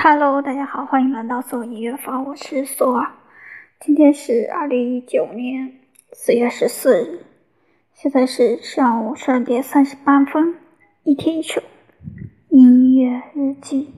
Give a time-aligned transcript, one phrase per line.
[0.00, 3.10] Hello，大家好，欢迎来到索音乐房，我是索尔。
[3.80, 5.72] 今天是二零一九年
[6.12, 7.24] 四月十四日，
[7.94, 10.54] 现在是上午十二点三十八分。
[11.02, 11.60] 一天一首
[12.48, 13.92] 音乐日记。